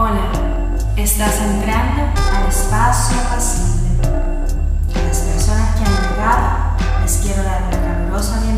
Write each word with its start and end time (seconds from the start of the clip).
Hola, 0.00 0.30
estás 0.96 1.40
entrando 1.40 2.02
al 2.32 2.48
espacio 2.48 3.16
pasible. 3.30 3.98
A 4.94 5.02
las 5.08 5.18
personas 5.18 5.74
que 5.74 5.84
han 5.84 5.90
llegado 5.90 7.02
les 7.02 7.16
quiero 7.16 7.42
dar 7.42 7.64
una 7.64 7.82
calurosa 7.82 8.38
bienvenida 8.38 8.57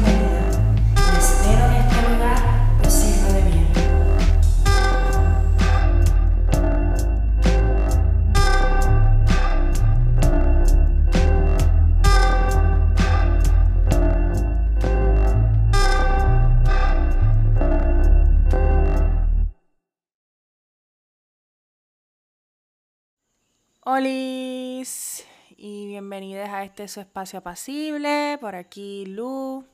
Olis 23.83 25.25
y 25.57 25.87
bienvenidos 25.87 26.51
a 26.51 26.65
este 26.65 26.87
su 26.87 27.01
espacio 27.01 27.39
apacible. 27.39 28.37
Por 28.39 28.55
aquí 28.55 29.07
Lu, 29.07 29.65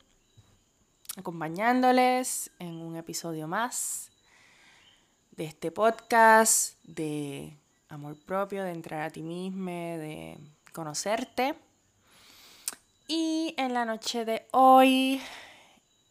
acompañándoles 1.16 2.52
en 2.60 2.76
un 2.82 2.94
episodio 2.94 3.48
más 3.48 4.12
de 5.32 5.46
este 5.46 5.72
podcast 5.72 6.78
de 6.84 7.58
amor 7.88 8.16
propio, 8.24 8.62
de 8.62 8.70
entrar 8.70 9.02
a 9.02 9.10
ti 9.10 9.22
mismo, 9.22 9.72
de 9.72 10.38
conocerte. 10.72 11.56
Y 13.08 13.56
en 13.58 13.74
la 13.74 13.84
noche 13.84 14.24
de 14.24 14.46
hoy 14.52 15.20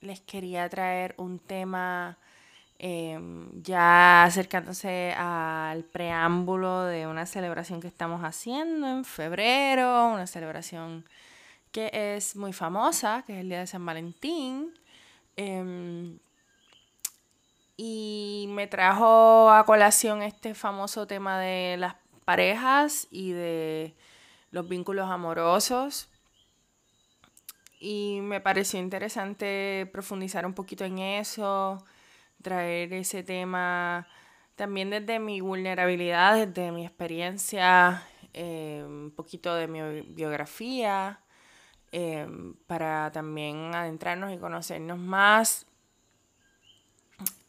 les 0.02 0.20
quería 0.20 0.68
traer 0.68 1.16
un 1.18 1.40
tema 1.40 2.18
Em, 2.88 3.50
ya 3.64 4.26
acercándose 4.26 5.12
al 5.18 5.86
preámbulo 5.86 6.84
de 6.84 7.08
una 7.08 7.26
celebración 7.26 7.82
que 7.82 7.88
estamos 7.88 8.22
haciendo 8.24 8.88
en 8.88 9.04
febrero, 9.06 10.10
una 10.10 10.28
celebración 10.28 11.04
que 11.72 11.90
es 11.92 12.36
muy 12.36 12.54
famosa, 12.54 13.24
que 13.26 13.34
es 13.34 13.40
el 13.40 13.50
Día 13.50 13.62
de 13.62 13.66
San 13.66 13.84
Valentín. 13.84 14.72
Em, 15.36 16.20
y 17.76 18.46
me 18.50 18.68
trajo 18.68 19.50
a 19.50 19.66
colación 19.66 20.22
este 20.22 20.54
famoso 20.54 21.08
tema 21.08 21.40
de 21.40 21.78
las 21.78 21.96
parejas 22.24 23.08
y 23.10 23.32
de 23.32 23.96
los 24.52 24.70
vínculos 24.70 25.10
amorosos. 25.10 26.08
Y 27.80 28.20
me 28.22 28.42
pareció 28.42 28.80
interesante 28.80 29.90
profundizar 29.92 30.46
un 30.46 30.54
poquito 30.54 30.86
en 30.86 31.00
eso 31.00 31.84
traer 32.46 32.94
ese 32.94 33.24
tema 33.24 34.08
también 34.56 34.92
desde 34.92 35.20
mi 35.20 35.42
vulnerabilidad, 35.42 36.48
desde 36.48 36.72
mi 36.72 36.86
experiencia, 36.86 38.08
eh, 38.34 38.84
un 38.86 39.12
poquito 39.16 39.56
de 39.56 39.68
mi 39.68 39.82
biografía, 40.04 41.22
eh, 41.92 42.28
para 42.68 43.12
también 43.12 43.74
adentrarnos 43.74 44.32
y 44.32 44.38
conocernos 44.38 45.00
más. 45.00 45.66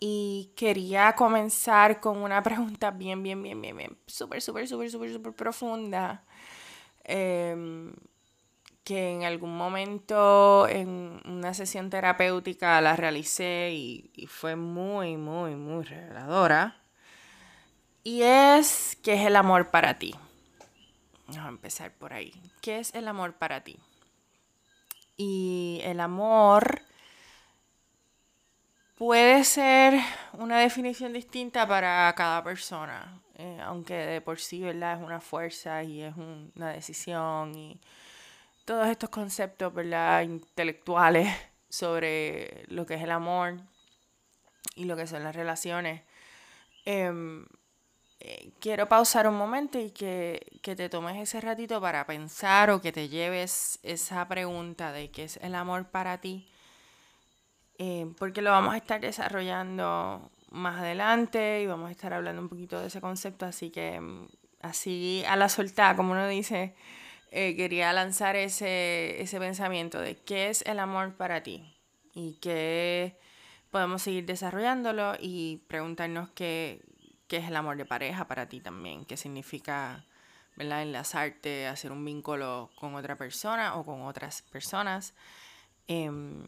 Y 0.01 0.53
quería 0.57 1.15
comenzar 1.15 2.01
con 2.01 2.19
una 2.19 2.43
pregunta 2.49 2.91
bien, 2.91 3.23
bien, 3.23 3.43
bien, 3.43 3.61
bien, 3.61 3.77
bien, 3.77 3.99
súper, 4.07 4.41
súper, 4.41 4.67
súper, 4.67 4.91
súper, 4.91 5.13
súper 5.13 5.33
profunda. 5.35 6.25
Eh, 7.05 7.93
que 8.87 9.11
en 9.11 9.25
algún 9.25 9.59
momento 9.59 10.69
en 10.69 11.21
una 11.25 11.55
sesión 11.55 11.91
terapéutica 11.91 12.81
la 12.81 12.95
realicé 12.95 13.73
y, 13.73 14.29
fue 14.29 14.55
muy, 14.55 15.17
muy, 15.17 15.57
muy 15.57 15.83
reveladora. 15.83 16.77
Y 18.05 18.23
es, 18.23 18.97
¿qué 19.03 19.15
es 19.15 19.27
el 19.27 19.35
amor 19.35 19.73
para 19.73 19.99
ti? 19.99 20.15
Vamos 21.27 21.45
a 21.45 21.49
empezar 21.49 21.95
por 21.95 22.13
ahí. 22.13 22.33
¿Qué 22.61 22.79
es 22.79 22.95
el 22.95 23.09
amor 23.09 23.33
para 23.33 23.65
ti? 23.65 23.77
Y 25.17 25.81
el 25.83 25.99
amor 25.99 26.83
puede 28.95 29.43
ser 29.43 30.01
una 30.35 30.61
definición 30.61 31.13
distinta 31.13 31.67
para 31.67 32.15
cada 32.17 32.45
persona, 32.45 33.21
eh, 33.35 33.59
aunque 33.65 33.95
de 33.95 34.21
por 34.21 34.39
sí 34.39 34.61
¿verdad? 34.61 34.97
es 34.97 35.03
una 35.03 35.21
fuerza 35.21 35.83
y 35.83 36.03
es 36.03 36.15
una 36.17 36.71
decisión 36.71 37.53
y 37.57 37.81
todos 38.67 38.89
estos 38.89 39.09
conceptos, 39.09 39.73
¿verdad? 39.73 40.23
Intelectuales 40.23 41.35
sobre 41.71 42.65
lo 42.69 42.85
que 42.85 42.95
es 42.95 43.03
el 43.03 43.13
amor 43.13 43.57
y 44.75 44.85
lo 44.85 44.97
que 44.97 45.07
son 45.07 45.23
las 45.23 45.35
relaciones. 45.35 46.03
Em, 46.85 47.47
eh, 48.21 48.51
quiero 48.61 48.89
pausar 48.89 49.29
un 49.29 49.37
momento 49.37 49.79
y 49.79 49.91
que, 49.91 50.61
te 50.63 50.89
tomes 50.89 51.17
ese 51.17 51.41
ratito 51.41 51.81
para 51.81 52.07
pensar 52.07 52.71
o 52.71 52.81
que 52.81 52.93
te 52.93 53.09
lleves 53.09 53.79
esa 53.83 54.27
pregunta 54.27 54.91
de 54.93 55.11
qué 55.11 55.25
es 55.25 55.37
el 55.39 55.55
amor 55.55 55.87
para 55.89 56.19
ti, 56.21 56.49
em, 57.79 58.15
porque 58.15 58.43
lo 58.43 58.51
vamos 58.51 58.75
a 58.75 58.79
estar 58.79 59.01
desarrollando 59.01 60.31
más 60.51 60.81
adelante 60.81 61.63
y 61.63 61.67
vamos 61.67 61.89
a 61.89 61.93
estar 61.93 62.13
hablando 62.13 62.43
un 62.43 62.49
poquito 62.49 62.81
de 62.81 62.89
ese 62.89 63.01
concepto, 63.01 63.47
así 63.47 63.71
que 63.71 63.95
em, 63.95 64.29
así 64.61 65.23
a 65.29 65.37
la 65.37 65.49
soltada, 65.49 65.97
como 65.97 66.13
uno 66.13 66.27
dice, 66.29 66.75
eh, 67.31 67.57
quería 67.57 67.93
lanzar 67.93 68.37
ese, 68.37 69.21
ese 69.21 69.39
pensamiento 69.39 70.01
de 70.01 70.17
qué 70.17 70.49
es 70.49 70.63
el 70.63 70.79
amor 70.79 71.17
para 71.17 71.43
ti 71.43 71.77
y 72.15 72.35
que 72.35 73.19
podemos 73.71 74.03
seguir 74.03 74.25
desarrollándolo 74.27 75.15
y 75.21 75.63
preguntarnos 75.69 76.31
qué, 76.31 76.83
qué 77.29 77.39
es 77.39 77.49
el 77.49 77.57
amor 77.57 77.77
de 77.77 77.85
pareja 77.85 78.27
para 78.27 78.49
ti 78.49 78.61
también, 78.61 79.05
qué 79.05 79.17
significa 79.17 80.05
¿verdad? 80.57 80.83
enlazarte, 80.83 81.67
hacer 81.67 81.93
un 81.93 82.05
vínculo 82.05 82.71
con 82.77 82.95
otra 82.95 83.17
persona 83.17 83.77
o 83.77 83.85
con 83.85 84.03
otras 84.03 84.43
personas. 84.43 85.15
Em, 85.87 86.47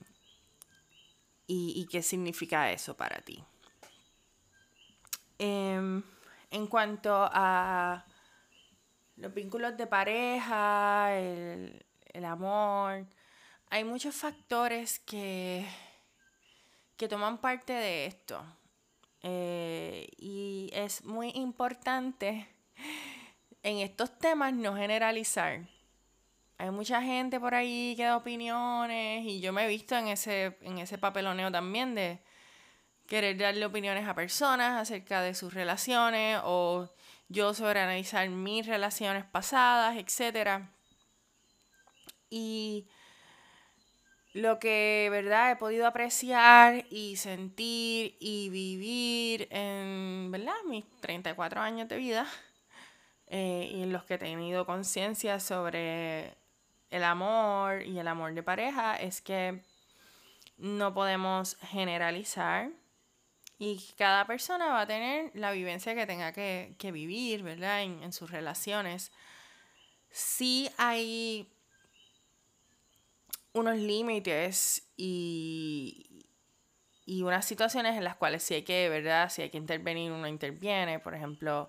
y, 1.46 1.72
y, 1.76 1.86
qué 1.86 2.02
significa 2.02 2.70
eso 2.70 2.96
para 2.96 3.20
ti. 3.20 3.44
Em, 5.38 6.02
en 6.50 6.66
cuanto 6.66 7.28
a 7.32 8.04
los 9.18 9.34
vínculos 9.34 9.76
de 9.76 9.86
pareja, 9.86 11.14
el, 11.14 11.84
amor. 12.24 13.06
Hay 13.70 13.84
muchos 13.84 14.14
factores 14.14 14.98
que, 15.00 15.66
que 16.96 17.08
toman 17.08 17.38
parte 17.38 17.72
de 17.72 18.06
esto. 18.06 18.42
Eh, 19.22 20.08
y 20.16 20.70
es 20.72 21.04
muy 21.04 21.30
importante 21.30 22.48
en 23.62 23.78
estos 23.78 24.18
temas 24.18 24.52
no 24.52 24.76
generalizar. 24.76 25.60
Hay 26.58 26.70
mucha 26.70 27.02
gente 27.02 27.38
por 27.38 27.54
ahí 27.54 27.94
que 27.96 28.04
da 28.04 28.16
opiniones 28.16 29.24
y 29.24 29.40
yo 29.40 29.52
me 29.52 29.64
he 29.64 29.68
visto 29.68 29.96
en 29.96 30.08
ese, 30.08 30.58
en 30.62 30.78
ese 30.78 30.98
papeloneo 30.98 31.52
también 31.52 31.94
de 31.94 32.20
querer 33.06 33.36
darle 33.38 33.64
opiniones 33.64 34.06
a 34.08 34.14
personas 34.14 34.80
acerca 34.80 35.22
de 35.22 35.34
sus 35.34 35.54
relaciones 35.54 36.40
o 36.44 36.88
yo 37.28 37.54
sobre 37.54 37.80
analizar 37.80 38.28
mis 38.28 38.66
relaciones 38.66 39.24
pasadas, 39.24 39.96
etc. 39.96 40.62
Y 42.30 42.88
lo 44.32 44.58
que, 44.58 45.08
¿verdad? 45.10 45.52
He 45.52 45.56
podido 45.56 45.86
apreciar 45.86 46.86
y 46.90 47.16
sentir 47.16 48.16
y 48.20 48.48
vivir 48.50 49.48
en, 49.50 50.30
¿verdad? 50.30 50.54
Mis 50.66 50.84
34 51.00 51.60
años 51.60 51.88
de 51.88 51.96
vida 51.96 52.26
eh, 53.26 53.70
y 53.72 53.82
en 53.82 53.92
los 53.92 54.04
que 54.04 54.14
he 54.14 54.18
tenido 54.18 54.64
conciencia 54.66 55.40
sobre 55.40 56.36
el 56.90 57.04
amor 57.04 57.82
y 57.82 57.98
el 57.98 58.08
amor 58.08 58.34
de 58.34 58.42
pareja 58.42 58.96
es 58.96 59.20
que 59.20 59.62
no 60.56 60.94
podemos 60.94 61.56
generalizar 61.60 62.70
y 63.58 63.84
cada 63.96 64.24
persona 64.26 64.68
va 64.68 64.82
a 64.82 64.86
tener 64.86 65.32
la 65.34 65.50
vivencia 65.50 65.94
que 65.94 66.06
tenga 66.06 66.32
que, 66.32 66.90
vivir, 66.92 67.42
¿verdad? 67.42 67.82
En, 67.82 68.12
sus 68.12 68.30
relaciones. 68.30 69.10
Sí 70.10 70.70
hay 70.78 71.52
unos 73.52 73.76
límites 73.76 74.88
y, 74.96 76.24
y 77.04 77.22
unas 77.22 77.46
situaciones 77.46 77.96
en 77.96 78.04
las 78.04 78.14
cuales 78.14 78.44
sí 78.44 78.54
hay 78.54 78.62
que, 78.62 78.88
¿verdad? 78.88 79.28
Si 79.28 79.42
hay 79.42 79.50
que 79.50 79.58
intervenir, 79.58 80.12
uno 80.12 80.28
interviene. 80.28 81.00
Por 81.00 81.14
ejemplo, 81.14 81.68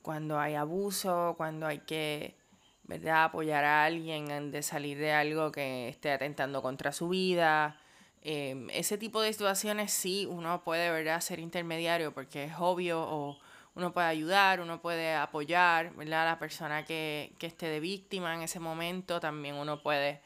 cuando 0.00 0.38
hay 0.38 0.54
abuso, 0.54 1.34
cuando 1.36 1.66
hay 1.66 1.80
que, 1.80 2.38
¿verdad? 2.84 3.24
Apoyar 3.24 3.64
a 3.66 3.84
alguien 3.84 4.50
de 4.50 4.62
salir 4.62 4.98
de 4.98 5.12
algo 5.12 5.52
que 5.52 5.88
esté 5.90 6.12
atentando 6.12 6.62
contra 6.62 6.92
su 6.92 7.10
vida 7.10 7.78
Em, 8.22 8.68
ese 8.70 8.98
tipo 8.98 9.22
de 9.22 9.32
situaciones 9.32 9.92
sí 9.92 10.26
uno 10.28 10.62
puede 10.62 10.90
¿verdad? 10.90 11.20
ser 11.22 11.38
intermediario 11.38 12.12
porque 12.12 12.44
es 12.44 12.52
obvio 12.58 13.00
o 13.00 13.38
uno 13.74 13.92
puede 13.92 14.08
ayudar, 14.08 14.60
uno 14.60 14.82
puede 14.82 15.14
apoyar 15.14 15.94
¿verdad? 15.94 16.22
a 16.22 16.32
la 16.32 16.38
persona 16.38 16.84
que, 16.84 17.34
esté 17.40 17.68
de 17.68 17.80
víctima 17.80 18.34
en 18.34 18.42
ese 18.42 18.60
momento, 18.60 19.20
también 19.20 19.54
uno 19.54 19.82
puede 19.82 20.20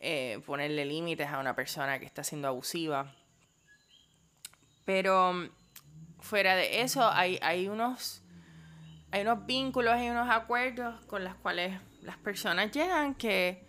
eh, 0.00 0.42
ponerle 0.44 0.84
límites 0.84 1.28
a 1.28 1.38
una 1.38 1.56
persona 1.56 1.98
que 1.98 2.04
está 2.04 2.22
siendo 2.24 2.48
abusiva. 2.48 3.14
Pero 4.84 5.48
fuera 6.20 6.56
de 6.56 6.82
eso, 6.82 7.08
hay, 7.10 7.38
hay, 7.40 7.68
unos, 7.68 8.22
hay 9.12 9.22
unos 9.22 9.46
vínculos 9.46 9.98
y 10.02 10.10
unos 10.10 10.28
acuerdos 10.28 11.02
con 11.06 11.24
los 11.24 11.34
cuales 11.36 11.80
las 12.02 12.18
personas 12.18 12.70
llegan 12.70 13.14
que 13.14 13.63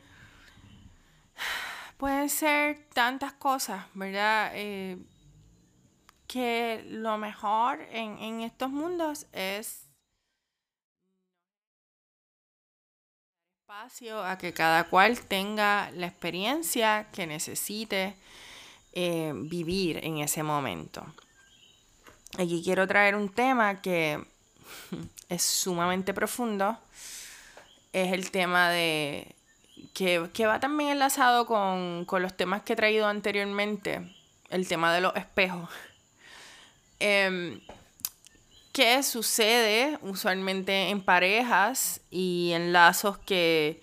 pueden 1.98 2.30
ser 2.30 2.88
tantas 2.94 3.34
cosas, 3.34 3.86
¿verdad? 3.94 4.52
Eh, 4.54 4.98
que 6.28 6.84
lo 6.90 7.18
mejor 7.18 7.82
en, 7.92 8.18
en 8.20 8.42
estos 8.42 8.70
mundos 8.70 9.28
es 9.32 9.86
espacio 13.68 14.24
a 14.24 14.38
que 14.38 14.54
cada 14.54 14.86
cual 14.86 15.20
tenga 15.22 15.92
la 15.92 16.08
experiencia 16.08 17.08
que 17.12 17.28
necesite 17.28 18.16
eh, 18.94 19.34
vivir 19.36 20.00
en 20.04 20.20
ese 20.20 20.44
momento. 20.44 21.06
Aquí 22.38 22.62
quiero 22.64 22.88
traer 22.88 23.16
un 23.16 23.30
tema 23.30 23.82
que 23.82 24.24
es 25.30 25.42
sumamente 25.42 26.14
profundo. 26.14 26.78
Es 27.92 28.14
el 28.14 28.32
tema 28.32 28.70
de. 28.70 29.35
Que, 29.94 30.46
va 30.46 30.60
también 30.60 30.92
enlazado 30.92 31.46
con, 31.46 32.06
los 32.22 32.36
temas 32.36 32.64
que 32.64 32.74
he 32.74 32.76
traído 32.76 33.08
anteriormente. 33.08 34.12
El 34.50 34.68
tema 34.68 34.94
de 34.94 35.02
los 35.02 35.16
espejos. 35.16 35.70
Em, 37.00 37.60
¿Qué 38.72 39.04
sucede 39.04 40.00
usualmente 40.02 40.90
en 40.90 41.02
parejas 41.02 42.00
y 42.10 42.52
en 42.54 42.72
lazos 42.72 43.18
que 43.18 43.82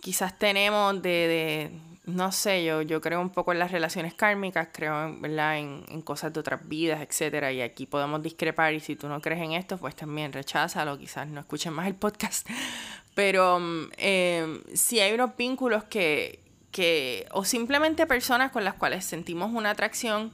quizás 0.00 0.36
tenemos 0.38 1.00
de, 1.00 1.70
no 2.06 2.32
sé, 2.32 2.64
yo, 2.64 2.82
yo 2.82 3.00
creo 3.00 3.20
un 3.20 3.30
poco 3.30 3.52
en 3.52 3.58
las 3.58 3.70
relaciones 3.70 4.14
kármicas, 4.14 4.68
creo. 4.72 5.04
En, 5.04 5.84
en, 5.88 6.02
cosas 6.02 6.32
de 6.32 6.40
otras 6.40 6.66
vidas, 6.68 7.00
etcétera, 7.00 7.52
y 7.52 7.60
aquí 7.60 7.86
podemos 7.86 8.22
discrepar 8.22 8.74
y 8.74 8.80
si 8.80 8.96
tú 8.96 9.08
no 9.08 9.20
crees 9.20 9.42
en 9.42 9.52
esto, 9.52 9.78
pues 9.78 9.94
también 9.94 10.32
recházalo, 10.32 10.98
quizás 10.98 11.26
no 11.28 11.40
escuchen 11.40 11.72
más 11.72 11.86
el 11.86 11.94
podcast, 11.94 12.48
pero 13.14 13.60
eh, 13.96 14.62
si 14.74 15.00
hay 15.00 15.12
unos 15.12 15.36
vínculos 15.36 15.84
que, 15.84 16.40
que, 16.70 17.26
o 17.32 17.44
simplemente 17.44 18.06
personas 18.06 18.52
con 18.52 18.64
las 18.64 18.74
cuales 18.74 19.04
sentimos 19.04 19.50
una 19.52 19.70
atracción 19.70 20.32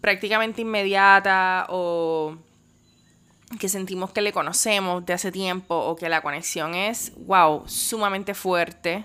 prácticamente 0.00 0.62
inmediata 0.62 1.66
o 1.68 2.36
que 3.58 3.68
sentimos 3.68 4.10
que 4.12 4.20
le 4.20 4.32
conocemos 4.32 5.04
de 5.04 5.12
hace 5.12 5.30
tiempo 5.30 5.74
o 5.74 5.96
que 5.96 6.08
la 6.08 6.22
conexión 6.22 6.74
es, 6.74 7.12
wow, 7.26 7.64
sumamente 7.66 8.34
fuerte. 8.34 9.04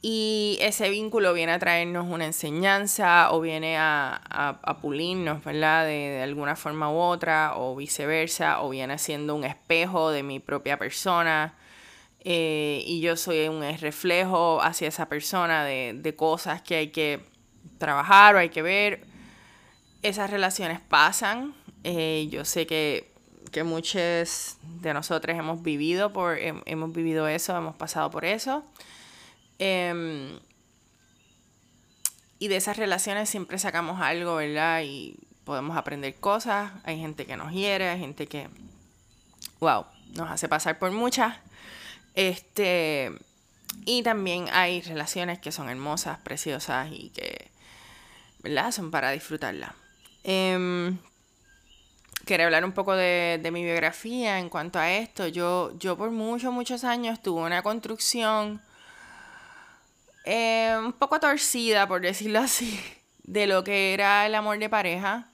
Y 0.00 0.58
ese 0.60 0.90
vínculo 0.90 1.32
viene 1.32 1.52
a 1.52 1.58
traernos 1.58 2.06
una 2.08 2.24
enseñanza 2.24 3.32
o 3.32 3.40
viene 3.40 3.76
a, 3.78 4.20
a, 4.30 4.78
pulirnos, 4.78 5.42
¿verdad? 5.42 5.86
De, 5.86 6.22
alguna 6.22 6.54
forma 6.54 6.90
u 6.90 6.98
otra, 6.98 7.54
o 7.56 7.74
viceversa, 7.74 8.62
o 8.62 8.70
viene 8.70 8.96
siendo 8.98 9.34
un 9.34 9.42
espejo 9.42 10.10
de 10.10 10.22
mi 10.22 10.38
propia 10.38 10.78
persona. 10.78 11.56
Eh, 12.20 12.82
y 12.86 13.00
yo 13.00 13.16
soy 13.16 13.48
un 13.48 13.62
reflejo 13.78 14.62
hacia 14.62 14.86
esa 14.88 15.08
persona 15.08 15.64
de, 15.64 15.94
de 15.96 16.14
cosas 16.14 16.62
que 16.62 16.76
hay 16.76 16.88
que 16.88 17.20
trabajar 17.78 18.36
o 18.36 18.38
hay 18.38 18.50
que 18.50 18.62
ver. 18.62 19.04
Esas 20.02 20.30
relaciones 20.30 20.80
pasan, 20.80 21.54
eh, 21.82 22.28
yo 22.30 22.44
sé 22.44 22.66
que, 22.68 23.10
que 23.50 23.64
muchos 23.64 24.58
de 24.62 24.94
nosotros 24.94 25.36
hemos 25.36 25.62
vivido, 25.62 26.12
por, 26.12 26.38
hemos 26.38 26.92
vivido 26.92 27.26
eso, 27.26 27.56
hemos 27.56 27.74
pasado 27.74 28.10
por 28.10 28.24
eso. 28.24 28.64
Em, 29.58 30.38
y 32.38 32.48
de 32.48 32.56
esas 32.56 32.76
relaciones 32.76 33.28
siempre 33.28 33.58
sacamos 33.58 34.00
algo, 34.00 34.36
¿verdad? 34.36 34.82
Y 34.84 35.16
podemos 35.44 35.76
aprender 35.76 36.14
cosas. 36.16 36.72
Hay 36.84 36.98
gente 36.98 37.26
que 37.26 37.36
nos 37.36 37.52
hiere, 37.52 37.88
hay 37.88 37.98
gente 37.98 38.26
que, 38.26 38.48
wow, 39.60 39.86
nos 40.14 40.30
hace 40.30 40.48
pasar 40.48 40.78
por 40.78 40.92
muchas. 40.92 41.36
Este, 42.14 43.12
y 43.84 44.02
también 44.02 44.46
hay 44.52 44.82
relaciones 44.82 45.38
que 45.38 45.52
son 45.52 45.68
hermosas, 45.68 46.18
preciosas 46.18 46.88
y 46.92 47.10
que, 47.10 47.50
¿verdad? 48.42 48.70
Son 48.72 48.90
para 48.90 49.10
disfrutarla. 49.10 49.74
Eh, 50.24 50.92
quería 52.28 52.44
hablar 52.44 52.64
un 52.64 52.72
poco 52.72 52.94
de, 52.94 53.40
mi 53.50 53.64
biografía 53.64 54.38
en 54.38 54.50
cuanto 54.50 54.78
a 54.78 54.92
esto. 54.92 55.26
Yo, 55.26 55.72
yo 55.78 55.96
por 55.96 56.10
muchos, 56.10 56.52
muchos 56.52 56.84
años 56.84 57.22
tuve 57.22 57.40
una 57.40 57.62
construcción 57.62 58.60
eh, 60.30 60.76
un 60.78 60.92
poco 60.92 61.18
torcida, 61.18 61.88
por 61.88 62.02
decirlo 62.02 62.40
así, 62.48 62.78
de 63.22 63.46
lo 63.46 63.64
que 63.64 63.94
era 63.94 64.26
el 64.26 64.34
amor 64.34 64.58
de 64.58 64.68
pareja. 64.68 65.26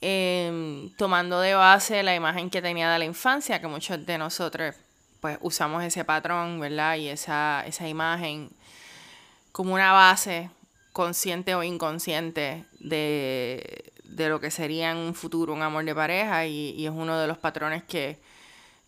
Em, 0.00 0.94
tomando 0.96 1.40
de 1.40 1.54
base 1.54 2.02
la 2.02 2.14
imagen 2.14 2.50
que 2.50 2.62
tenía 2.62 2.90
de 2.90 2.98
la 2.98 3.04
infancia, 3.04 3.60
que 3.60 3.66
muchos 3.66 4.06
de 4.06 4.16
nosotros 4.16 4.74
pues 5.20 5.38
usamos 5.42 5.82
ese 5.82 6.04
patrón, 6.04 6.60
¿verdad? 6.60 6.96
Y 6.96 7.08
esa, 7.08 7.64
esa 7.66 7.88
imagen 7.88 8.50
como 9.52 9.74
una 9.74 9.92
base 9.92 10.50
consciente 10.92 11.54
o 11.54 11.62
inconsciente 11.62 12.64
de, 12.78 13.92
de 14.04 14.28
lo 14.28 14.40
que 14.40 14.50
sería 14.50 14.92
en 14.92 14.96
un 14.98 15.14
futuro 15.14 15.52
un 15.52 15.62
amor 15.62 15.84
de 15.84 15.94
pareja 15.94 16.46
y, 16.46 16.86
es 16.86 16.92
uno 16.92 17.18
de 17.18 17.26
los 17.26 17.38
patrones 17.38 17.82
que 17.82 18.18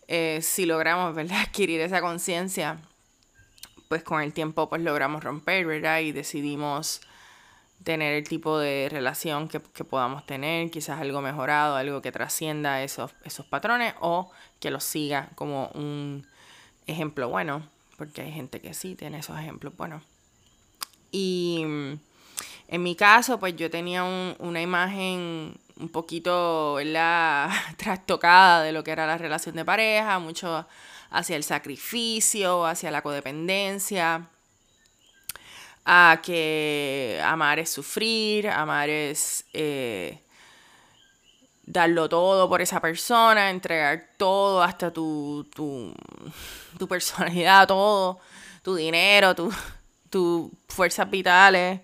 eh, 0.07 0.39
si 0.41 0.65
logramos 0.65 1.13
¿verdad? 1.15 1.41
adquirir 1.41 1.81
esa 1.81 2.01
conciencia, 2.01 2.77
pues 3.91 4.03
con 4.03 4.21
el 4.21 4.31
tiempo 4.31 4.69
pues 4.69 4.81
logramos 4.81 5.21
romper, 5.21 5.65
¿verdad? 5.65 5.99
Y 5.99 6.13
decidimos 6.13 7.01
tener 7.83 8.13
el 8.13 8.25
tipo 8.25 8.57
de 8.57 8.87
relación 8.89 9.49
que, 9.49 9.59
podamos 9.59 10.25
tener, 10.25 10.71
quizás 10.71 11.01
algo 11.01 11.19
mejorado, 11.19 11.75
algo 11.75 12.01
que 12.01 12.09
trascienda 12.09 12.83
esos, 12.83 13.11
esos 13.25 13.45
patrones 13.45 13.93
o 13.99 14.31
que 14.61 14.71
los 14.71 14.85
siga 14.85 15.27
como 15.35 15.67
un 15.73 16.25
ejemplo 16.87 17.27
bueno, 17.27 17.67
porque 17.97 18.21
hay 18.21 18.31
gente 18.31 18.61
que 18.61 18.73
sí 18.73 18.95
tiene 18.95 19.19
esos 19.19 19.37
ejemplos 19.37 19.75
buenos. 19.75 20.01
Y 21.11 21.63
en 22.69 22.83
mi 22.83 22.95
caso, 22.95 23.41
pues 23.41 23.57
yo 23.57 23.69
tenía 23.69 24.05
una 24.05 24.61
imagen 24.61 25.59
un 25.75 25.89
poquito, 25.89 26.75
¿verdad? 26.75 27.49
trastocada 27.75 28.63
de 28.63 28.71
lo 28.71 28.85
que 28.85 28.91
era 28.91 29.05
la 29.05 29.17
relación 29.17 29.53
de 29.57 29.65
pareja, 29.65 30.17
mucho 30.19 30.65
hacia 31.11 31.35
el 31.35 31.43
sacrificio, 31.43 32.65
hacia 32.65 32.91
la 32.91 33.01
codependencia, 33.01 34.27
a 35.85 36.19
que 36.23 37.21
amar 37.23 37.59
es 37.59 37.69
sufrir, 37.69 38.47
amar 38.49 38.89
es 38.89 39.45
eh, 39.53 40.19
darlo 41.63 42.09
todo 42.09 42.49
por 42.49 42.61
esa 42.61 42.79
persona, 42.79 43.49
entregar 43.49 44.09
todo, 44.17 44.63
hasta 44.63 44.91
tu, 44.91 45.47
tu, 45.53 45.93
tu 46.79 46.87
personalidad, 46.87 47.67
todo, 47.67 48.19
tu 48.63 48.75
dinero, 48.75 49.35
tus 49.35 49.55
tu 50.09 50.51
fuerzas 50.67 51.09
vitales 51.09 51.79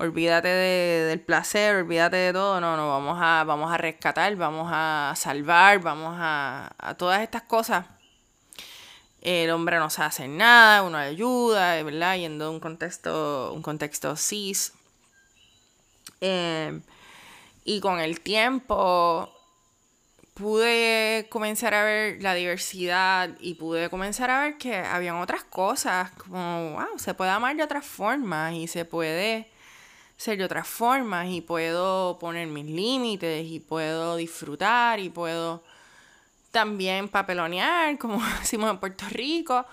olvídate 0.00 0.48
del 0.48 1.20
placer, 1.20 1.76
olvídate 1.76 2.16
de 2.16 2.32
todo, 2.32 2.60
no, 2.60 2.76
no, 2.76 2.88
vamos 2.88 3.18
a, 3.20 3.44
vamos 3.44 3.70
a 3.70 3.76
rescatar, 3.76 4.34
vamos 4.36 4.70
a 4.72 5.12
salvar, 5.14 5.80
vamos 5.80 6.16
a, 6.18 6.72
a 6.78 6.94
todas 6.94 7.20
estas 7.20 7.42
cosas. 7.42 7.84
El 9.20 9.50
hombre 9.50 9.78
no 9.78 9.90
sabe 9.90 10.08
hacer 10.08 10.28
nada, 10.28 10.82
uno 10.82 10.96
ayuda. 10.96 11.80
Yendo 12.16 12.46
a 12.46 12.50
un 12.50 12.60
contexto, 12.60 13.52
un 13.52 13.62
contexto 13.62 14.16
cis. 14.16 14.72
Em, 16.20 16.82
y 17.64 17.80
con 17.80 18.00
el 18.00 18.20
tiempo 18.20 19.30
pude 20.34 21.26
comenzar 21.30 21.74
a 21.74 21.84
ver 21.84 22.22
la 22.22 22.34
diversidad 22.34 23.30
y 23.40 23.54
pude 23.54 23.90
comenzar 23.90 24.30
a 24.30 24.42
ver 24.42 24.58
que 24.58 24.74
habían 24.76 25.16
otras 25.16 25.44
cosas, 25.44 26.10
como, 26.12 26.72
wow, 26.72 26.98
se 26.98 27.14
puede 27.14 27.30
amar 27.30 27.56
de 27.56 27.62
otras 27.62 27.84
formas 27.84 28.54
y 28.54 28.66
se 28.66 28.84
puede 28.86 29.50
ser 30.16 30.38
de 30.38 30.44
otras 30.44 30.66
formas 30.66 31.28
y 31.28 31.40
puedo 31.42 32.18
poner 32.18 32.46
mis 32.46 32.66
límites 32.66 33.46
y 33.46 33.60
puedo 33.60 34.16
disfrutar 34.16 34.98
y 35.00 35.10
puedo 35.10 35.62
también 36.50 37.08
papelonear, 37.08 37.98
como 37.98 38.22
decimos 38.40 38.70
en 38.70 38.78
Puerto 38.78 39.06
Rico. 39.10 39.66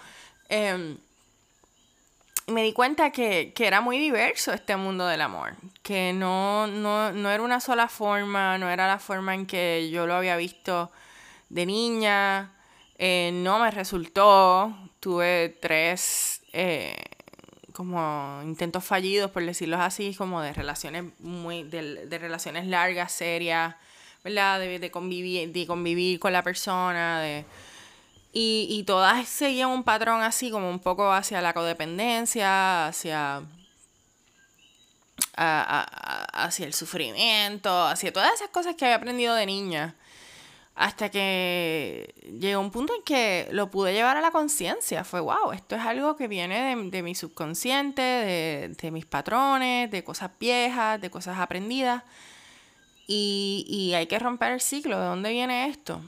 Em, 0.50 0.98
me 2.48 2.64
di 2.64 2.72
cuenta 2.72 3.12
que, 3.12 3.54
era 3.58 3.82
muy 3.82 3.98
diverso 3.98 4.54
este 4.54 4.78
mundo 4.78 5.06
del 5.06 5.22
amor, 5.22 5.56
que 5.84 6.14
no, 6.14 6.66
no, 6.68 7.30
era 7.30 7.44
una 7.44 7.60
sola 7.60 7.90
forma, 7.90 8.58
no 8.58 8.70
era 8.70 8.88
la 8.88 9.00
forma 9.00 9.36
en 9.36 9.46
que 9.46 9.90
yo 9.92 10.08
lo 10.08 10.16
había 10.16 10.38
visto 10.38 10.90
de 11.50 11.66
niña, 11.66 12.54
eh, 12.98 13.32
no 13.34 13.60
me 13.60 13.70
resultó, 13.70 14.74
tuve 15.02 15.58
tres 15.62 16.42
eh, 16.54 16.96
como 17.78 18.42
intentos 18.44 18.84
fallidos, 18.84 19.30
por 19.30 19.46
decirlo 19.46 19.78
así, 19.78 20.16
como 20.16 20.42
de 20.42 20.52
relaciones 20.52 21.04
muy, 21.20 21.64
de, 21.64 22.18
relaciones 22.18 22.66
largas, 22.66 23.12
serias, 23.12 23.76
¿verdad? 24.24 24.60
De, 24.60 24.92
convivir, 24.92 25.52
de 25.52 25.68
convivir 25.68 26.20
con 26.20 26.34
la 26.34 26.44
persona, 26.44 27.22
de... 27.22 27.46
Y, 28.34 28.68
y 28.70 28.84
todas 28.84 29.28
seguían 29.28 29.70
un 29.70 29.84
patrón 29.84 30.22
así, 30.22 30.52
como 30.52 30.70
un 30.70 30.80
poco 30.80 31.12
hacia 31.12 31.42
la 31.42 31.54
codependencia, 31.54 32.88
hacia 32.88 33.42
hacia 35.38 36.66
el 36.66 36.74
sufrimiento, 36.74 37.86
hacia 37.86 38.12
todas 38.12 38.34
esas 38.34 38.50
cosas 38.50 38.76
que 38.76 38.86
había 38.86 38.96
aprendido 38.96 39.36
de 39.36 39.46
niña. 39.46 39.96
Hasta 40.76 41.10
que 41.10 42.14
llegó 42.40 42.62
un 42.62 42.70
punto 42.70 42.94
en 42.96 43.02
que 43.02 43.48
lo 43.52 43.72
pude 43.72 43.94
llevar 43.94 44.16
a 44.18 44.22
la 44.22 44.30
conciencia. 44.30 45.04
Fue, 45.04 45.20
wow, 45.20 45.52
esto 45.52 45.76
es 45.76 45.82
algo 45.82 46.16
que 46.16 46.28
viene 46.28 46.76
de, 46.76 47.02
mi 47.02 47.16
subconsciente, 47.16 48.02
de, 48.02 48.76
de, 48.80 48.92
mis 48.92 49.06
patrones, 49.08 49.90
de 49.90 50.04
cosas 50.04 50.30
viejas, 50.40 51.02
de 51.02 51.10
cosas 51.10 51.40
aprendidas. 51.40 52.04
Y, 53.08 53.94
hay 53.96 54.08
que 54.08 54.20
romper 54.20 54.52
el 54.52 54.62
ciclo. 54.62 55.00
¿De 55.00 55.06
dónde 55.06 55.32
viene 55.32 55.70
esto? 55.70 56.02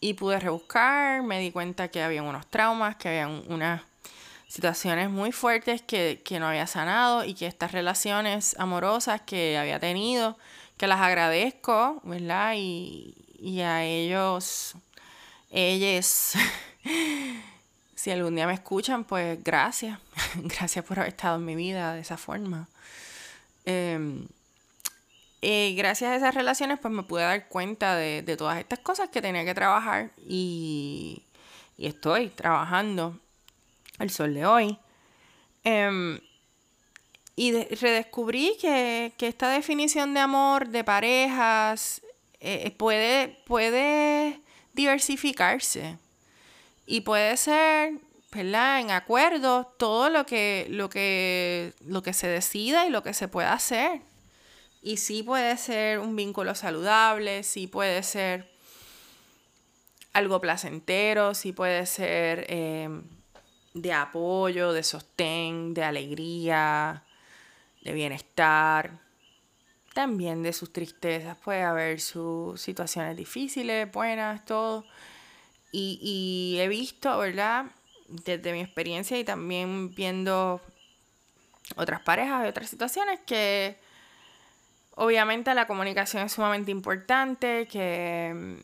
Y 0.00 0.14
pude 0.14 0.40
rebuscar, 0.40 1.22
me 1.22 1.38
di 1.40 1.52
cuenta 1.52 1.88
que 1.88 2.02
había 2.02 2.22
unos 2.22 2.46
traumas, 2.48 2.96
que 2.96 3.08
había 3.08 3.28
unas 3.28 3.82
situaciones 4.48 5.08
muy 5.08 5.32
fuertes 5.32 5.80
que, 5.80 6.20
que 6.24 6.38
no 6.40 6.48
había 6.48 6.66
sanado 6.66 7.24
y 7.24 7.34
que 7.34 7.46
estas 7.46 7.72
relaciones 7.72 8.56
amorosas 8.58 9.20
que 9.22 9.56
había 9.56 9.80
tenido, 9.80 10.36
que 10.76 10.86
las 10.86 11.00
agradezco, 11.00 12.00
¿verdad? 12.04 12.54
Y, 12.56 13.14
y 13.38 13.60
a 13.60 13.84
ellos, 13.84 14.74
ellos, 15.50 16.34
si 17.94 18.10
algún 18.10 18.34
día 18.34 18.46
me 18.46 18.54
escuchan, 18.54 19.04
pues 19.04 19.42
gracias. 19.44 19.98
gracias 20.36 20.84
por 20.84 20.98
haber 20.98 21.10
estado 21.10 21.36
en 21.36 21.44
mi 21.44 21.54
vida 21.54 21.94
de 21.94 22.00
esa 22.00 22.16
forma. 22.16 22.68
Em, 23.64 24.26
eh, 25.46 25.74
gracias 25.76 26.10
a 26.10 26.16
esas 26.16 26.34
relaciones, 26.34 26.78
pues 26.78 26.94
me 26.94 27.02
pude 27.02 27.22
dar 27.22 27.48
cuenta 27.48 27.96
de, 27.96 28.22
todas 28.38 28.58
estas 28.58 28.78
cosas 28.78 29.10
que 29.10 29.20
tenía 29.20 29.44
que 29.44 29.52
trabajar 29.52 30.10
y, 30.26 31.22
estoy 31.76 32.30
trabajando 32.30 33.20
el 33.98 34.08
sol 34.08 34.32
de 34.32 34.46
hoy. 34.46 34.78
Em, 35.64 36.18
y 37.36 37.52
redescubrí 37.52 38.56
que, 38.58 39.12
esta 39.20 39.50
definición 39.50 40.14
de 40.14 40.20
amor, 40.20 40.68
de 40.68 40.82
parejas, 40.82 42.00
eh, 42.40 42.70
puede, 42.78 43.28
puede 43.44 44.40
diversificarse 44.72 45.98
y 46.86 47.02
puede 47.02 47.36
ser, 47.36 47.92
¿verdad? 48.32 48.80
En 48.80 48.90
acuerdo 48.92 49.66
todo 49.78 50.08
lo 50.08 50.24
que, 50.24 50.66
lo 50.70 50.88
que, 50.88 51.74
lo 51.84 52.02
que 52.02 52.14
se 52.14 52.28
decida 52.28 52.86
y 52.86 52.90
lo 52.90 53.02
que 53.02 53.12
se 53.12 53.28
pueda 53.28 53.52
hacer. 53.52 54.00
Y 54.84 54.98
sí 54.98 55.22
puede 55.22 55.56
ser 55.56 55.98
un 55.98 56.14
vínculo 56.14 56.54
saludable, 56.54 57.42
sí 57.42 57.66
puede 57.66 58.02
ser 58.02 58.52
algo 60.12 60.40
placentero, 60.40 61.34
sí 61.34 61.52
puede 61.52 61.86
ser 61.86 62.44
eh, 62.48 62.88
de 63.72 63.92
apoyo, 63.92 64.72
de 64.72 64.82
sostén, 64.82 65.72
de 65.72 65.84
alegría, 65.84 67.02
de 67.80 67.92
bienestar 67.92 69.02
también 69.94 70.42
de 70.42 70.52
sus 70.52 70.72
tristezas, 70.72 71.38
puede 71.38 71.62
haber 71.62 72.00
sus 72.00 72.60
situaciones 72.60 73.16
difíciles, 73.16 73.90
buenas, 73.90 74.44
todo. 74.44 74.84
Y, 75.72 76.56
he 76.60 76.68
visto, 76.68 77.16
¿verdad? 77.18 77.66
Desde 78.08 78.52
mi 78.52 78.60
experiencia 78.60 79.18
y 79.18 79.24
también 79.24 79.94
viendo 79.94 80.60
otras 81.76 82.00
parejas 82.02 82.44
y 82.44 82.48
otras 82.48 82.68
situaciones 82.68 83.20
que 83.26 83.78
obviamente 84.96 85.54
la 85.54 85.66
comunicación 85.66 86.24
es 86.24 86.32
sumamente 86.32 86.70
importante, 86.70 87.66
que 87.70 88.32
mm, 88.34 88.54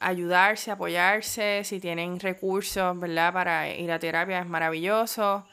ayudarse, 0.00 0.70
apoyarse, 0.70 1.62
si 1.64 1.80
tienen 1.80 2.20
recursos, 2.20 2.98
¿verdad? 2.98 3.32
Para 3.32 3.68
ir 3.68 3.90
a 3.92 3.98
terapia 3.98 4.40
es 4.40 4.46
maravilloso 4.46 5.46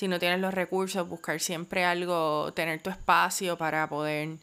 si 0.00 0.08
no 0.08 0.18
tienes 0.18 0.40
los 0.40 0.54
recursos, 0.54 1.06
buscar 1.06 1.40
siempre 1.40 1.84
algo, 1.84 2.54
tener 2.54 2.80
tu 2.80 2.88
espacio 2.88 3.58
para 3.58 3.86
poder, 3.86 4.38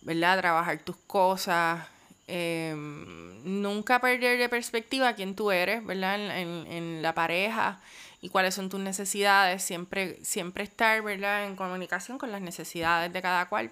¿verdad? 0.00 0.38
Trabajar 0.38 0.78
tus 0.78 0.96
cosas. 1.06 1.86
Em, 2.26 3.60
nunca 3.60 4.00
perder 4.00 4.38
de 4.38 4.48
perspectiva 4.48 5.12
quién 5.12 5.36
tú 5.36 5.50
eres, 5.50 5.84
¿verdad? 5.84 6.38
En, 6.38 7.02
la 7.02 7.14
pareja 7.14 7.78
y 8.26 8.28
cuáles 8.28 8.56
son 8.56 8.68
tus 8.68 8.80
necesidades. 8.80 9.62
Siempre, 9.62 10.18
siempre 10.24 10.64
estar, 10.64 11.00
¿verdad? 11.00 11.46
En 11.46 11.54
comunicación 11.54 12.18
con 12.18 12.32
las 12.32 12.40
necesidades 12.40 13.12
de 13.12 13.22
cada 13.22 13.48
cual. 13.48 13.70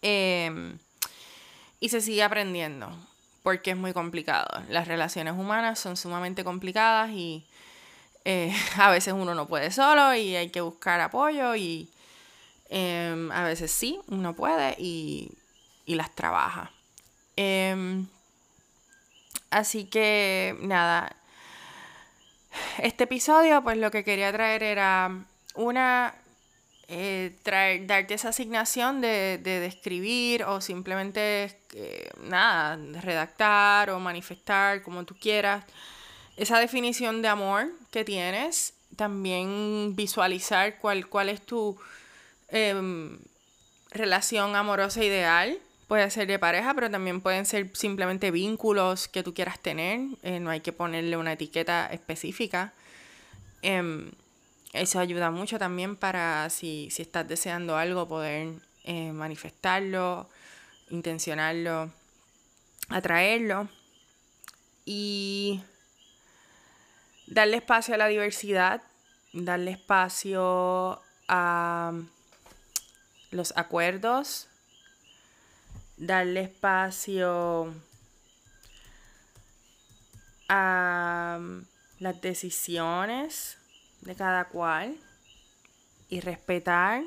Em, 0.00 0.78
y 1.80 1.90
se 1.90 2.00
sigue 2.00 2.22
aprendiendo 2.22 2.90
porque 3.42 3.72
es 3.72 3.76
muy 3.76 3.92
complicado. 3.92 4.48
Las 4.70 4.88
relaciones 4.88 5.34
humanas 5.34 5.78
son 5.78 5.98
sumamente 5.98 6.44
complicadas 6.44 7.10
y 7.10 7.44
eh, 8.24 8.50
a 8.78 8.90
veces 8.90 9.12
uno 9.12 9.34
no 9.34 9.46
puede 9.46 9.70
solo 9.70 10.14
y 10.14 10.34
hay 10.34 10.48
que 10.48 10.62
buscar 10.62 11.02
apoyo 11.02 11.54
y 11.56 11.90
em, 12.70 13.30
a 13.32 13.44
veces 13.44 13.70
sí, 13.70 14.00
uno 14.08 14.34
puede 14.34 14.76
y, 14.78 15.30
las 15.86 16.14
trabaja. 16.14 16.72
Em, 17.36 18.06
así 19.50 19.84
que 19.84 20.56
nada, 20.62 21.14
este 22.78 23.04
episodio 23.04 23.62
pues 23.62 23.76
lo 23.78 23.90
que 23.90 24.04
quería 24.04 24.32
traer 24.32 24.62
era 24.62 25.24
una, 25.54 26.14
eh, 26.88 27.36
traer, 27.42 27.86
darte 27.86 28.14
esa 28.14 28.30
asignación 28.30 29.00
de, 29.00 29.38
de 29.42 29.60
describir 29.60 30.44
o 30.44 30.60
simplemente 30.60 31.56
eh, 31.74 32.10
nada, 32.22 32.76
redactar 33.00 33.90
o 33.90 34.00
manifestar 34.00 34.82
como 34.82 35.04
tú 35.04 35.14
quieras 35.14 35.64
esa 36.36 36.58
definición 36.58 37.22
de 37.22 37.28
amor 37.28 37.68
que 37.90 38.04
tienes, 38.04 38.74
también 38.96 39.94
visualizar 39.94 40.78
cuál, 40.78 41.08
cuál 41.08 41.28
es 41.28 41.44
tu 41.44 41.76
em, 42.48 43.18
relación 43.90 44.56
amorosa 44.56 45.04
ideal. 45.04 45.58
Puede 45.88 46.10
ser 46.10 46.26
de 46.26 46.38
pareja, 46.38 46.72
pero 46.74 46.90
también 46.90 47.20
pueden 47.20 47.44
ser 47.44 47.70
simplemente 47.74 48.30
vínculos 48.30 49.06
que 49.06 49.22
tú 49.22 49.34
quieras 49.34 49.58
tener. 49.58 50.00
Eh, 50.22 50.40
no 50.40 50.50
hay 50.50 50.60
que 50.60 50.72
ponerle 50.72 51.16
una 51.16 51.32
etiqueta 51.32 51.86
específica. 51.86 52.72
Em, 53.60 54.10
eso 54.72 54.98
ayuda 54.98 55.30
mucho 55.30 55.58
también 55.58 55.96
para 55.96 56.48
si, 56.50 56.88
si 56.90 57.02
estás 57.02 57.28
deseando 57.28 57.76
algo, 57.76 58.08
poder 58.08 58.54
eh, 58.84 59.12
manifestarlo, 59.12 60.28
intencionarlo, 60.90 61.90
atraerlo. 62.88 63.68
Y 64.86 65.62
darle 67.26 67.58
espacio 67.58 67.94
a 67.94 67.98
la 67.98 68.08
diversidad, 68.08 68.82
darle 69.32 69.72
espacio 69.72 71.00
a 71.28 71.92
los 73.30 73.52
acuerdos, 73.56 74.48
darle 75.96 76.42
espacio 76.42 77.74
a 80.48 81.38
las 82.00 82.20
decisiones 82.20 83.58
de 84.02 84.14
cada 84.14 84.46
cual 84.48 84.96
y 86.08 86.20
respetar 86.20 87.02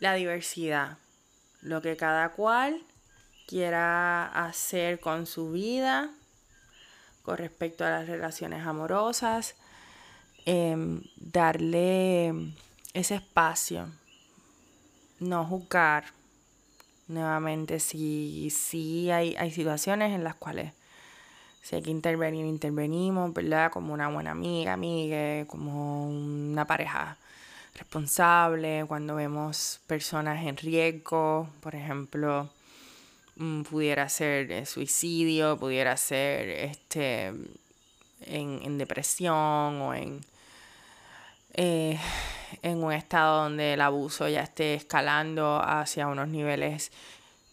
la 0.00 0.14
diversidad, 0.14 0.98
lo 1.60 1.82
que 1.82 1.96
cada 1.96 2.30
cual 2.30 2.82
quiera 3.46 4.26
hacer 4.26 5.00
con 5.00 5.26
su 5.26 5.50
vida 5.52 6.12
con 7.28 7.36
respecto 7.36 7.84
a 7.84 7.90
las 7.90 8.06
relaciones 8.06 8.66
amorosas, 8.66 9.54
em, 10.46 11.02
darle 11.16 12.54
ese 12.94 13.16
espacio, 13.16 13.90
no 15.20 15.44
juzgar. 15.44 16.17
Nuevamente, 17.08 17.80
si, 17.80 18.50
si 18.50 19.10
hay, 19.10 19.34
hay 19.36 19.50
situaciones 19.50 20.14
en 20.14 20.24
las 20.24 20.34
cuales 20.34 20.72
si 21.62 21.76
hay 21.76 21.82
que 21.82 21.90
intervenir, 21.90 22.46
intervenimos, 22.46 23.32
¿verdad? 23.34 23.70
Como 23.70 23.92
una 23.92 24.08
buena 24.08 24.30
amiga, 24.30 24.72
amiga, 24.74 25.46
como 25.46 26.08
una 26.08 26.66
pareja 26.66 27.18
responsable, 27.74 28.84
cuando 28.88 29.16
vemos 29.16 29.80
personas 29.86 30.44
en 30.46 30.56
riesgo, 30.56 31.48
por 31.60 31.74
ejemplo, 31.74 32.48
Mm, 33.38 33.62
pudiera 33.62 34.08
ser 34.08 34.50
eh, 34.50 34.66
suicidio, 34.66 35.56
pudiera 35.58 35.96
ser 35.96 36.48
este, 36.50 37.32
en, 38.22 38.78
depresión 38.78 39.80
o 39.80 39.94
en, 39.94 40.20
eh, 41.54 41.98
en 42.62 42.82
un 42.82 42.92
estado 42.92 43.44
donde 43.44 43.74
el 43.74 43.80
abuso 43.80 44.28
ya 44.28 44.42
esté 44.42 44.74
escalando 44.74 45.60
hacia 45.62 46.08
unos 46.08 46.28
niveles 46.28 46.92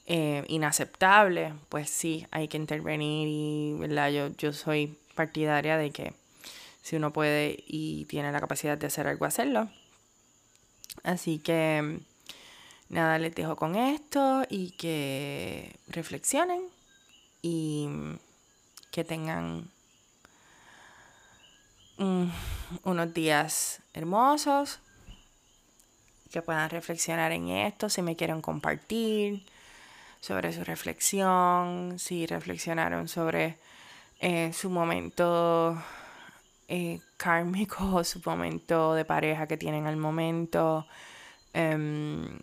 eh, 0.05 0.43
inaceptables, 0.47 1.53
pues 1.69 1.89
sí, 1.89 2.27
hay 2.31 2.47
que 2.47 2.57
intervenir 2.57 3.27
y 3.27 3.75
¿verdad? 3.79 4.11
Yo, 4.11 4.29
yo 4.37 4.53
soy 4.53 4.97
partidaria 5.15 5.77
de 5.77 5.91
que 5.91 6.13
si 6.81 6.95
uno 6.95 7.11
puede 7.11 7.63
y 7.67 8.05
tiene 8.05 8.31
la 8.31 8.39
capacidad 8.39 8.77
de 8.77 8.87
hacer 8.87 9.07
algo, 9.07 9.25
hacerlo. 9.25 9.69
Así 11.03 11.39
que 11.39 11.99
Nada, 12.89 13.17
les 13.17 13.33
dejo 13.33 13.55
con 13.55 13.75
esto 13.75 14.43
y 14.47 14.71
que 14.71 15.75
reflexionen 15.87 16.61
y 17.41 17.89
que 18.91 19.03
tengan 19.03 19.69
unos 21.97 23.13
días 23.13 23.81
hermosos. 23.93 24.79
Que 26.31 26.41
puedan 26.41 26.69
reflexionar 26.69 27.31
en 27.31 27.49
esto, 27.49 27.89
si 27.89 28.01
me 28.01 28.15
quieren 28.15 28.41
compartir 28.41 29.45
sobre 30.19 30.53
su 30.53 30.63
reflexión, 30.63 31.99
si 31.99 32.25
reflexionaron 32.25 33.07
sobre 33.07 33.57
eh, 34.19 34.51
su 34.53 34.69
momento 34.69 35.77
eh, 36.67 36.99
kármico, 37.17 38.03
su 38.03 38.21
momento 38.25 38.93
de 38.95 39.05
pareja 39.05 39.47
que 39.47 39.57
tienen 39.57 39.85
al 39.85 39.97
momento, 39.97 40.87
em, 41.53 42.39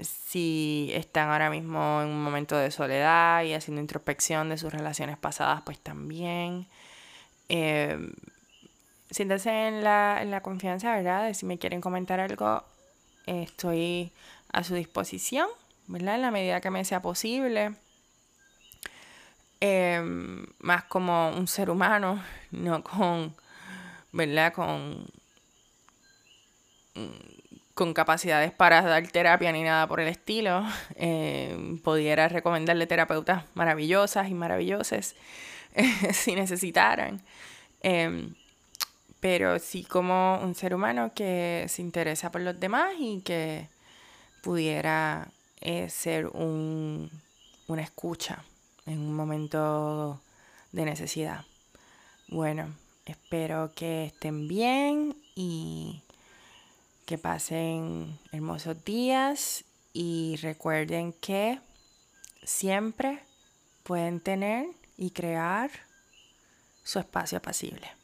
si 0.00 0.90
están 0.92 1.30
ahora 1.30 1.48
mismo 1.50 2.02
en 2.02 2.08
un 2.08 2.22
momento 2.22 2.56
de 2.56 2.70
soledad 2.70 3.42
y 3.44 3.54
haciendo 3.54 3.80
introspección 3.80 4.50
de 4.50 4.58
sus 4.58 4.72
relaciones 4.72 5.16
pasadas, 5.16 5.62
pues 5.62 5.78
también. 5.78 6.66
Eh, 7.48 7.98
en 9.18 9.84
la, 9.84 10.18
en 10.20 10.30
la 10.30 10.42
confianza, 10.42 10.94
¿verdad? 10.94 11.26
De 11.26 11.34
si 11.34 11.46
me 11.46 11.58
quieren 11.58 11.80
comentar 11.80 12.20
algo, 12.20 12.64
estoy 13.26 14.12
a 14.52 14.64
su 14.64 14.74
disposición, 14.74 15.48
¿verdad? 15.86 16.16
En 16.16 16.22
la 16.22 16.30
medida 16.30 16.60
que 16.60 16.70
me 16.70 16.84
sea 16.84 17.02
posible. 17.02 17.74
Em, 19.60 20.46
más 20.58 20.84
como 20.84 21.30
un 21.30 21.46
ser 21.48 21.70
humano, 21.70 22.22
no 22.50 22.82
con, 22.82 23.34
¿verdad? 24.12 24.52
Con, 24.52 25.06
con 27.74 27.92
capacidades 27.94 28.52
para 28.52 28.82
dar 28.82 29.06
terapia 29.08 29.52
ni 29.52 29.62
nada 29.62 29.86
por 29.86 30.00
el 30.00 30.08
estilo. 30.08 30.64
Em, 30.96 31.78
pudiera 31.78 32.28
recomendarle 32.28 32.86
terapeutas 32.86 33.44
maravillosas 33.54 34.28
y 34.28 34.34
maravillosas 34.34 35.14
si 36.12 36.34
necesitaran. 36.34 37.22
Pero 39.20 39.58
sí 39.58 39.84
como 39.84 40.38
un 40.42 40.54
ser 40.54 40.74
humano 40.74 41.12
que 41.14 41.66
se 41.68 41.82
interesa 41.82 42.30
por 42.30 42.42
los 42.42 42.58
demás 42.60 42.94
y 42.98 43.20
que 43.22 43.68
pudiera 44.42 45.28
eh, 45.60 45.88
ser 45.88 46.26
un, 46.26 47.10
una 47.66 47.82
escucha 47.82 48.44
en 48.86 49.00
un 49.00 49.14
momento 49.14 50.20
de 50.72 50.84
necesidad. 50.84 51.44
Bueno, 52.28 52.74
espero 53.04 53.72
que 53.74 54.06
estén 54.06 54.48
bien 54.48 55.16
y 55.34 56.02
que 57.06 57.18
pasen 57.18 58.18
hermosos 58.32 58.84
días 58.84 59.64
y 59.92 60.36
recuerden 60.42 61.12
que 61.14 61.60
siempre 62.42 63.20
pueden 63.82 64.20
tener 64.20 64.66
y 64.96 65.10
crear 65.10 65.70
su 66.82 66.98
espacio 66.98 67.38
apacible. 67.38 67.95